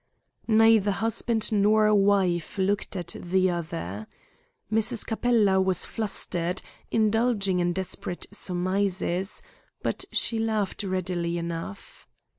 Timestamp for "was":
5.61-5.85